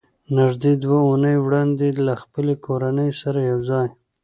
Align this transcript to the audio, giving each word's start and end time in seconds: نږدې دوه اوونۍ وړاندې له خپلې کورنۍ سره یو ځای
نږدې 0.37 0.71
دوه 0.83 0.97
اوونۍ 1.05 1.35
وړاندې 1.41 1.87
له 2.05 2.13
خپلې 2.23 2.53
کورنۍ 2.65 3.09
سره 3.21 3.39
یو 3.51 3.59
ځای 3.69 3.87